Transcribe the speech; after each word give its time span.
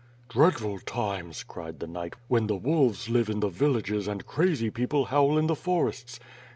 "Dreadful 0.29 0.79
times," 0.79 1.43
cried 1.43 1.79
the 1.79 1.85
knight, 1.85 2.15
"when 2.27 2.47
the 2.47 2.55
wolves 2.55 3.07
live 3.07 3.29
in 3.29 3.39
the 3.39 3.49
villages 3.49 4.07
and 4.07 4.25
crazy 4.25 4.71
people 4.71 5.05
howl 5.05 5.37
in 5.37 5.45
the 5.45 5.55
forests. 5.55 6.19